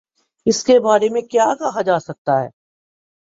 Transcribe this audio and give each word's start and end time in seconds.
اس 0.45 0.63
کے 0.63 0.79
بارے 0.79 1.09
میں 1.09 1.21
کیا 1.21 1.53
کہا 1.59 1.81
جا 1.81 1.99
سکتا 1.99 2.41
ہے۔ 2.41 2.47